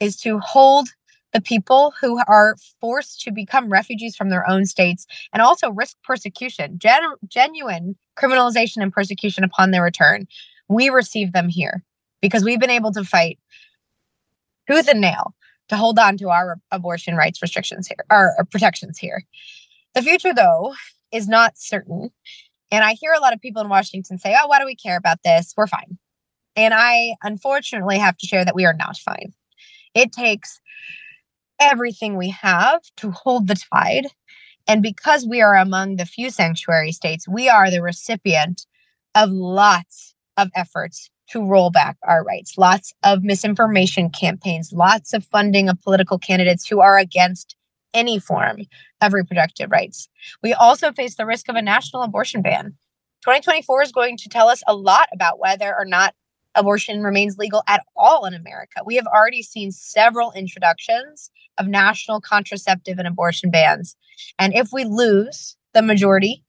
is 0.00 0.16
to 0.22 0.38
hold 0.38 0.88
the 1.32 1.40
people 1.40 1.92
who 2.00 2.18
are 2.26 2.56
forced 2.80 3.20
to 3.22 3.30
become 3.30 3.68
refugees 3.68 4.16
from 4.16 4.30
their 4.30 4.48
own 4.48 4.64
states 4.64 5.06
and 5.32 5.42
also 5.42 5.70
risk 5.70 5.96
persecution, 6.02 6.78
gen- 6.78 7.02
genuine 7.28 7.96
criminalization 8.18 8.78
and 8.78 8.92
persecution 8.92 9.44
upon 9.44 9.70
their 9.70 9.82
return. 9.82 10.26
We 10.68 10.88
receive 10.88 11.32
them 11.32 11.48
here 11.48 11.84
because 12.22 12.44
we've 12.44 12.60
been 12.60 12.70
able 12.70 12.92
to 12.92 13.04
fight 13.04 13.38
tooth 14.70 14.88
and 14.88 15.00
nail 15.00 15.34
to 15.68 15.76
hold 15.76 15.98
on 15.98 16.16
to 16.18 16.30
our 16.30 16.58
abortion 16.70 17.16
rights 17.16 17.42
restrictions 17.42 17.88
here, 17.88 18.04
our, 18.10 18.34
protections 18.50 18.98
here. 18.98 19.24
The 19.94 20.02
future, 20.02 20.34
though, 20.34 20.74
is 21.12 21.28
not 21.28 21.56
certain. 21.56 22.10
And 22.70 22.84
I 22.84 22.94
hear 22.94 23.12
a 23.12 23.20
lot 23.20 23.32
of 23.32 23.40
people 23.40 23.62
in 23.62 23.68
Washington 23.68 24.18
say, 24.18 24.36
oh, 24.40 24.46
why 24.48 24.58
do 24.58 24.66
we 24.66 24.76
care 24.76 24.96
about 24.96 25.18
this? 25.24 25.54
We're 25.56 25.66
fine. 25.66 25.98
And 26.56 26.74
I 26.74 27.16
unfortunately 27.22 27.98
have 27.98 28.16
to 28.18 28.26
share 28.26 28.44
that 28.44 28.54
we 28.54 28.64
are 28.64 28.74
not 28.74 28.96
fine. 28.96 29.32
It 29.94 30.12
takes 30.12 30.60
everything 31.60 32.16
we 32.16 32.30
have 32.30 32.82
to 32.98 33.10
hold 33.10 33.46
the 33.46 33.56
tide. 33.72 34.06
And 34.66 34.82
because 34.82 35.26
we 35.26 35.40
are 35.40 35.56
among 35.56 35.96
the 35.96 36.06
few 36.06 36.30
sanctuary 36.30 36.92
states, 36.92 37.28
we 37.28 37.48
are 37.48 37.70
the 37.70 37.82
recipient 37.82 38.66
of 39.14 39.30
lots 39.30 40.14
of 40.36 40.50
efforts 40.54 41.10
to 41.30 41.44
roll 41.44 41.70
back 41.70 41.96
our 42.02 42.22
rights, 42.24 42.56
lots 42.56 42.92
of 43.02 43.22
misinformation 43.22 44.10
campaigns, 44.10 44.72
lots 44.72 45.12
of 45.12 45.24
funding 45.24 45.68
of 45.68 45.80
political 45.82 46.18
candidates 46.18 46.66
who 46.66 46.80
are 46.80 46.98
against 46.98 47.56
any 47.94 48.18
form 48.18 48.62
of 49.00 49.12
reproductive 49.12 49.70
rights. 49.70 50.08
We 50.42 50.52
also 50.52 50.92
face 50.92 51.16
the 51.16 51.26
risk 51.26 51.48
of 51.48 51.56
a 51.56 51.62
national 51.62 52.02
abortion 52.02 52.42
ban. 52.42 52.74
2024 53.22 53.82
is 53.82 53.92
going 53.92 54.16
to 54.18 54.28
tell 54.28 54.48
us 54.48 54.62
a 54.66 54.74
lot 54.74 55.08
about 55.12 55.38
whether 55.38 55.74
or 55.76 55.84
not 55.84 56.14
abortion 56.54 57.02
remains 57.02 57.38
legal 57.38 57.62
at 57.68 57.82
all 57.96 58.24
in 58.24 58.34
America. 58.34 58.82
We 58.84 58.96
have 58.96 59.06
already 59.06 59.42
seen 59.42 59.72
several 59.72 60.32
introductions 60.32 61.30
of 61.58 61.66
national 61.66 62.20
contraceptive 62.20 62.98
and 62.98 63.08
abortion 63.08 63.50
bans. 63.50 63.96
And 64.38 64.54
if 64.54 64.70
we 64.72 64.84
lose 64.84 65.56
the 65.74 65.82
majority, 65.82 66.44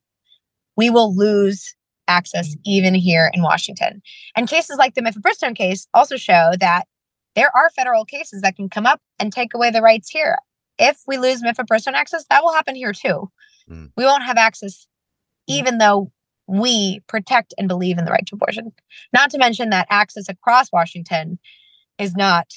we 0.75 0.89
will 0.89 1.15
lose 1.15 1.75
access 2.07 2.55
even 2.65 2.93
here 2.95 3.29
in 3.33 3.41
Washington. 3.41 4.01
And 4.35 4.47
cases 4.47 4.77
like 4.77 4.95
the 4.95 5.01
Mifepristone 5.01 5.55
case 5.55 5.87
also 5.93 6.17
show 6.17 6.51
that 6.59 6.87
there 7.35 7.55
are 7.55 7.69
federal 7.69 8.05
cases 8.05 8.41
that 8.41 8.55
can 8.55 8.69
come 8.69 8.85
up 8.85 8.99
and 9.19 9.31
take 9.31 9.53
away 9.53 9.69
the 9.69 9.81
rights 9.81 10.09
here. 10.09 10.37
If 10.79 11.01
we 11.07 11.17
lose 11.17 11.43
mifepristone 11.43 11.93
access, 11.93 12.25
that 12.29 12.43
will 12.43 12.53
happen 12.53 12.75
here 12.75 12.93
too. 12.93 13.29
Mm. 13.69 13.91
We 13.95 14.05
won't 14.05 14.23
have 14.23 14.37
access 14.37 14.87
even 15.47 15.77
though 15.77 16.11
we 16.47 17.01
protect 17.07 17.53
and 17.57 17.67
believe 17.67 17.97
in 17.97 18.05
the 18.05 18.11
right 18.11 18.25
to 18.25 18.35
abortion. 18.35 18.71
Not 19.13 19.29
to 19.31 19.37
mention 19.37 19.69
that 19.69 19.87
access 19.89 20.29
across 20.29 20.71
Washington 20.71 21.39
is 21.99 22.15
not 22.15 22.47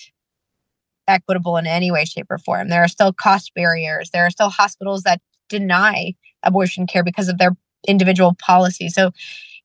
equitable 1.08 1.56
in 1.56 1.66
any 1.66 1.90
way, 1.90 2.04
shape, 2.04 2.30
or 2.30 2.38
form. 2.38 2.68
There 2.68 2.82
are 2.82 2.88
still 2.88 3.12
cost 3.12 3.52
barriers. 3.54 4.10
There 4.10 4.24
are 4.24 4.30
still 4.30 4.50
hospitals 4.50 5.02
that 5.02 5.20
deny 5.48 6.14
abortion 6.42 6.86
care 6.86 7.04
because 7.04 7.28
of 7.28 7.38
their 7.38 7.56
individual 7.86 8.34
policy. 8.38 8.88
So, 8.88 9.10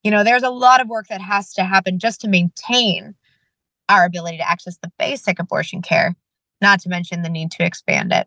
you 0.02 0.10
know, 0.10 0.24
there's 0.24 0.42
a 0.42 0.50
lot 0.50 0.80
of 0.80 0.88
work 0.88 1.08
that 1.08 1.20
has 1.20 1.52
to 1.54 1.64
happen 1.64 1.98
just 1.98 2.20
to 2.22 2.28
maintain 2.28 3.14
our 3.88 4.04
ability 4.04 4.38
to 4.38 4.48
access 4.48 4.78
the 4.78 4.92
basic 4.98 5.38
abortion 5.38 5.82
care, 5.82 6.16
not 6.60 6.80
to 6.80 6.88
mention 6.88 7.22
the 7.22 7.28
need 7.28 7.50
to 7.52 7.64
expand 7.64 8.12
it. 8.12 8.26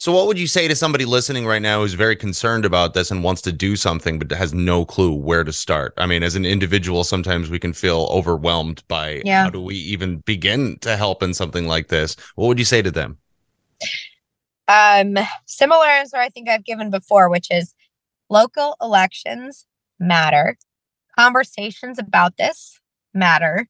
So, 0.00 0.12
what 0.12 0.26
would 0.26 0.38
you 0.38 0.46
say 0.46 0.66
to 0.66 0.74
somebody 0.74 1.04
listening 1.04 1.44
right 1.44 1.60
now 1.60 1.80
who's 1.80 1.92
very 1.92 2.16
concerned 2.16 2.64
about 2.64 2.94
this 2.94 3.10
and 3.10 3.22
wants 3.22 3.42
to 3.42 3.52
do 3.52 3.76
something 3.76 4.18
but 4.18 4.32
has 4.32 4.54
no 4.54 4.86
clue 4.86 5.12
where 5.12 5.44
to 5.44 5.52
start? 5.52 5.92
I 5.98 6.06
mean, 6.06 6.22
as 6.22 6.36
an 6.36 6.46
individual, 6.46 7.04
sometimes 7.04 7.50
we 7.50 7.58
can 7.58 7.74
feel 7.74 8.08
overwhelmed 8.10 8.82
by 8.88 9.20
yeah. 9.26 9.44
how 9.44 9.50
do 9.50 9.60
we 9.60 9.74
even 9.74 10.20
begin 10.20 10.78
to 10.80 10.96
help 10.96 11.22
in 11.22 11.34
something 11.34 11.66
like 11.66 11.88
this? 11.88 12.16
What 12.36 12.46
would 12.46 12.58
you 12.58 12.64
say 12.64 12.80
to 12.80 12.90
them? 12.90 13.18
Um, 14.68 15.18
similar 15.44 15.84
answer 15.86 16.16
I 16.16 16.30
think 16.30 16.48
I've 16.48 16.64
given 16.64 16.90
before, 16.90 17.28
which 17.28 17.48
is 17.50 17.74
local 18.30 18.76
elections 18.80 19.66
matter. 19.98 20.56
Conversations 21.18 21.98
about 21.98 22.36
this 22.36 22.80
matter. 23.12 23.66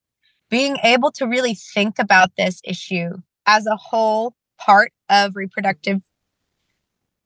Being 0.50 0.76
able 0.85 1.11
to 1.12 1.26
really 1.26 1.55
think 1.55 1.99
about 1.99 2.31
this 2.37 2.61
issue 2.64 3.11
as 3.47 3.67
a 3.67 3.76
whole 3.76 4.35
part 4.59 4.93
of 5.09 5.35
reproductive 5.35 6.02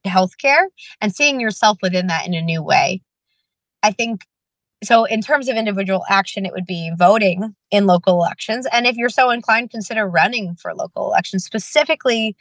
healthcare 0.06 0.66
and 1.00 1.14
seeing 1.14 1.40
yourself 1.40 1.78
within 1.82 2.06
that 2.06 2.26
in 2.26 2.34
a 2.34 2.42
new 2.42 2.62
way. 2.62 3.02
I 3.82 3.90
think 3.90 4.26
so 4.82 5.04
in 5.04 5.22
terms 5.22 5.48
of 5.48 5.56
individual 5.56 6.04
action 6.08 6.44
it 6.44 6.52
would 6.52 6.66
be 6.66 6.92
voting 6.96 7.54
in 7.70 7.86
local 7.86 8.14
elections 8.14 8.66
and 8.70 8.86
if 8.86 8.96
you're 8.96 9.08
so 9.08 9.30
inclined 9.30 9.70
consider 9.70 10.06
running 10.06 10.56
for 10.56 10.74
local 10.74 11.06
elections 11.06 11.44
specifically 11.44 12.36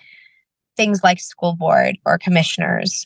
things 0.75 1.03
like 1.03 1.19
school 1.19 1.55
board 1.55 1.97
or 2.05 2.17
commissioners 2.17 3.05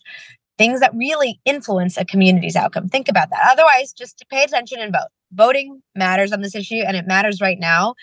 things 0.58 0.80
that 0.80 0.94
really 0.96 1.40
influence 1.46 1.98
a 1.98 2.06
community's 2.06 2.56
outcome 2.56 2.88
think 2.88 3.08
about 3.10 3.30
that 3.30 3.50
otherwise 3.52 3.94
just 3.94 4.24
pay 4.30 4.44
attention 4.44 4.80
and 4.80 4.94
vote 4.94 5.10
voting 5.32 5.82
matters 5.96 6.32
on 6.32 6.42
this 6.42 6.56
issue 6.56 6.84
and 6.86 6.96
it 6.96 7.08
matters 7.08 7.42
right 7.42 7.60
now 7.60 7.94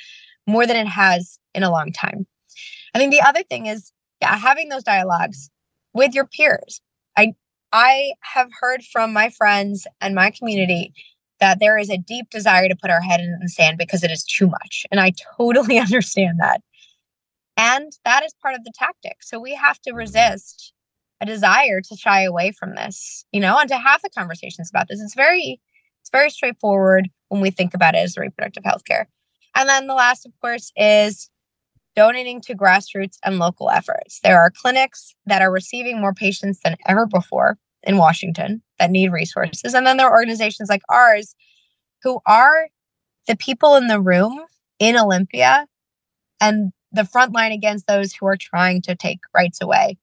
more 0.47 0.67
than 0.67 0.77
it 0.77 0.89
has 0.89 1.39
in 1.55 1.63
a 1.63 1.71
long 1.71 1.91
time 1.93 2.27
i 2.95 2.99
think 2.99 3.11
the 3.11 3.23
other 3.23 3.43
thing 3.43 3.67
is 3.67 3.93
yeah 4.21 4.37
having 4.37 4.69
those 4.69 4.85
dialogues 4.85 5.51
with 5.95 6.15
your 6.15 6.27
peers. 6.27 6.83
I 7.17 7.33
I 7.73 8.13
have 8.21 8.51
heard 8.61 8.83
from 8.85 9.13
my 9.13 9.31
friends 9.31 9.87
and 10.01 10.15
my 10.15 10.31
community 10.31 10.93
that 11.41 11.59
there 11.61 11.79
is 11.79 11.91
a 11.91 11.97
deep 11.97 12.31
desire 12.31 12.69
to 12.69 12.77
put 12.77 12.91
our 12.91 13.01
head 13.01 13.21
in 13.21 13.39
the 13.41 13.49
sand 13.49 13.79
because 13.79 14.05
it 14.05 14.11
is 14.11 14.25
too 14.25 14.47
much. 14.47 14.85
And 14.91 15.01
I 15.01 15.13
totally 15.37 15.79
understand 15.81 16.39
that. 16.41 16.61
And 17.57 17.93
that 18.05 18.25
is 18.25 18.35
part 18.43 18.55
of 18.55 18.65
the 18.65 18.73
tactic. 18.77 19.23
So 19.23 19.41
we 19.41 19.55
have 19.55 19.81
to 19.83 19.91
mm-hmm. 19.91 19.99
resist 19.99 20.73
a 21.25 21.33
desire 21.33 21.81
to 21.81 21.97
shy 21.97 22.23
away 22.23 22.53
from 22.53 22.75
this, 22.75 23.25
you 23.33 23.41
know, 23.41 23.59
and 23.59 23.69
to 23.69 23.77
have 23.77 24.03
the 24.03 24.11
conversations 24.11 24.71
about 24.71 24.89
this. 24.89 25.01
It's 25.01 25.15
very, 25.15 25.61
it's 26.01 26.11
very 26.11 26.31
straightforward 26.31 27.09
when 27.29 27.41
we 27.41 27.51
think 27.51 27.75
about 27.75 27.95
it 27.95 27.99
as 27.99 28.17
reproductive 28.17 28.65
health 28.65 28.85
care. 28.85 29.09
And 29.57 29.69
then 29.69 29.87
the 29.87 29.95
last, 29.95 30.27
of 30.27 30.33
course, 30.41 30.73
is 30.77 31.31
donating 31.97 32.41
to 32.43 32.55
grassroots 32.55 33.19
and 33.25 33.39
local 33.39 33.71
efforts. 33.71 34.21
There 34.23 34.39
are 34.39 34.51
clinics 34.51 35.15
that 35.27 35.43
are 35.43 35.53
receiving 35.53 36.01
more 36.01 36.13
patients 36.13 36.61
than 36.65 36.77
ever 36.87 37.07
before 37.07 37.57
in 37.85 37.99
Washington 37.99 38.63
that 38.79 38.91
need 38.91 39.13
resources. 39.13 39.75
And 39.75 39.87
then 39.87 39.97
there 39.97 40.09
are 40.09 40.19
organizations 40.19 40.69
like 40.69 40.83
ours 40.89 41.35
who 42.03 42.21
are 42.27 42.69
the 43.29 43.37
people 43.37 43.77
in 43.77 43.87
the 43.87 44.01
room 44.01 44.41
in 44.79 44.97
Olympia 44.97 45.67
and 46.41 46.73
the 46.93 47.05
front 47.05 47.33
line 47.33 47.53
against 47.53 47.87
those 47.87 48.13
who 48.13 48.27
are 48.27 48.37
trying 48.37 48.83
to 48.83 48.95
take 48.95 49.21
rights 49.35 49.61
away. 49.63 49.97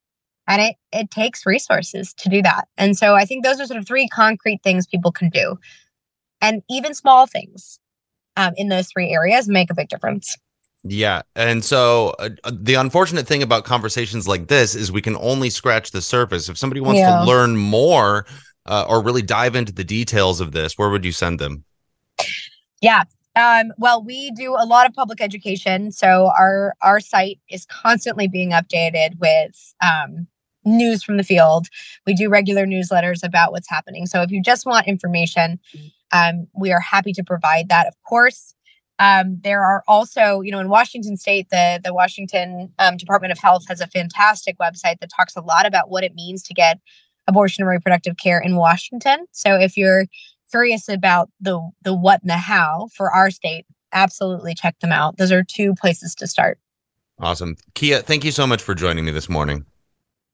And 0.52 0.62
it 0.62 0.76
it 0.92 1.12
takes 1.12 1.46
resources 1.46 2.14
to 2.16 2.28
do 2.28 2.42
that. 2.42 2.68
And 2.78 2.98
so 2.98 3.16
I 3.16 3.24
think 3.24 3.46
those 3.46 3.62
are 3.62 3.66
sort 3.66 3.80
of 3.80 3.88
three 3.88 4.10
concrete 4.10 4.60
things 4.64 4.86
people 4.86 5.12
can 5.12 5.30
do. 5.30 5.56
And 6.42 6.62
even 6.70 6.94
small 6.94 7.26
things 7.26 7.80
um, 8.36 8.52
in 8.58 8.68
those 8.68 8.90
three 8.90 9.12
areas 9.12 9.48
make 9.48 9.72
a 9.72 9.74
big 9.74 9.88
difference. 9.88 10.38
Yeah. 10.84 11.22
And 11.38 11.64
so 11.64 12.16
uh, 12.20 12.30
uh, 12.44 12.52
the 12.54 12.74
unfortunate 12.74 13.28
thing 13.28 13.44
about 13.44 13.64
conversations 13.64 14.28
like 14.28 14.48
this 14.48 14.76
is 14.76 14.92
we 14.92 15.02
can 15.02 15.16
only 15.18 15.50
scratch 15.50 15.92
the 15.92 16.02
surface. 16.02 16.50
If 16.50 16.58
somebody 16.58 16.82
wants 16.82 17.00
yeah. 17.00 17.20
to 17.20 17.26
learn 17.26 17.56
more 17.56 18.26
uh, 18.66 18.86
or 18.90 19.02
really 19.02 19.22
dive 19.22 19.56
into 19.56 19.72
the 19.72 19.86
details 19.86 20.42
of 20.42 20.52
this, 20.52 20.78
where 20.78 20.90
would 20.90 21.06
you 21.06 21.14
send 21.14 21.40
them? 21.40 21.64
Yeah. 22.82 23.04
Um, 23.36 23.72
well, 23.78 24.04
we 24.04 24.32
do 24.32 24.56
a 24.56 24.66
lot 24.66 24.90
of 24.90 24.94
public 24.94 25.22
education. 25.22 25.92
So 25.92 26.32
our 26.38 26.74
our 26.82 27.00
site 27.00 27.40
is 27.50 27.66
constantly 27.66 28.28
being 28.28 28.52
updated 28.52 29.20
with 29.20 29.74
um, 29.82 30.28
news 30.66 31.04
from 31.04 31.18
the 31.18 31.24
field. 31.24 31.68
We 32.06 32.14
do 32.14 32.30
regular 32.30 32.66
newsletters 32.66 33.24
about 33.24 33.52
what's 33.52 33.70
happening. 33.70 34.06
So 34.06 34.22
if 34.22 34.32
you 34.32 34.42
just 34.42 34.66
want 34.66 34.88
information, 34.88 35.60
um, 36.12 36.48
we 36.54 36.72
are 36.72 36.80
happy 36.80 37.14
to 37.14 37.24
provide 37.24 37.70
that, 37.70 37.88
of 37.88 37.96
course. 38.08 38.54
Um, 39.00 39.40
there 39.44 39.66
are 39.66 39.84
also, 39.88 40.42
you 40.42 40.52
know, 40.52 40.60
in 40.60 40.70
Washington 40.70 41.18
State, 41.18 41.48
the 41.50 41.82
the 41.84 41.94
Washington 41.94 42.72
um, 42.78 42.98
Department 42.98 43.32
of 43.32 43.40
Health 43.40 43.64
has 43.68 43.82
a 43.82 43.88
fantastic 43.88 44.58
website 44.60 45.00
that 45.00 45.10
talks 45.16 45.36
a 45.36 45.42
lot 45.42 45.66
about 45.66 45.90
what 45.90 46.04
it 46.04 46.14
means 46.14 46.44
to 46.44 46.54
get 46.54 46.80
abortion 47.28 47.64
and 47.64 47.70
reproductive 47.70 48.18
care 48.18 48.40
in 48.40 48.56
Washington. 48.58 49.26
So 49.32 49.56
if 49.56 49.76
you're 49.76 50.06
curious 50.52 50.88
about 50.88 51.32
the 51.40 51.68
the 51.82 51.96
what 51.96 52.22
and 52.22 52.30
the 52.30 52.38
how 52.38 52.90
for 52.94 53.10
our 53.10 53.32
state, 53.32 53.66
absolutely 53.92 54.54
check 54.54 54.80
them 54.82 54.92
out. 54.92 55.18
Those 55.18 55.32
are 55.32 55.44
two 55.44 55.74
places 55.74 56.14
to 56.16 56.28
start. 56.28 56.60
Awesome, 57.20 57.56
Kia. 57.74 58.02
Thank 58.02 58.24
you 58.24 58.32
so 58.32 58.46
much 58.46 58.62
for 58.62 58.76
joining 58.76 59.06
me 59.06 59.12
this 59.12 59.30
morning. 59.30 59.66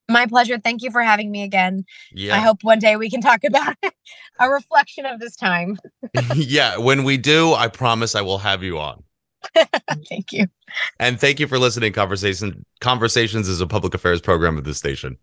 My 0.10 0.26
pleasure. 0.26 0.58
Thank 0.58 0.84
you 0.84 0.92
for 0.92 1.02
having 1.02 1.32
me 1.32 1.44
again. 1.44 1.86
Yeah. 2.14 2.36
I 2.36 2.40
hope 2.40 2.64
one 2.64 2.80
day 2.80 2.96
we 2.96 3.10
can 3.10 3.22
talk 3.22 3.44
about 3.44 3.76
a 4.40 4.50
reflection 4.50 5.06
of 5.06 5.20
this 5.20 5.36
time. 5.36 5.78
yeah. 6.36 6.78
When 6.78 7.04
we 7.04 7.18
do, 7.18 7.54
I 7.54 7.68
promise 7.68 8.16
I 8.16 8.22
will 8.22 8.40
have 8.40 8.64
you 8.64 8.80
on. 8.80 9.04
thank 10.10 10.32
you. 10.32 10.48
And 11.00 11.20
thank 11.20 11.40
you 11.40 11.48
for 11.48 11.60
listening. 11.60 11.94
Conversation 11.94 12.66
Conversations 12.82 13.48
is 13.48 13.62
a 13.62 13.68
public 13.68 13.94
affairs 13.94 14.22
program 14.22 14.58
of 14.58 14.64
the 14.64 14.74
station. 14.74 15.18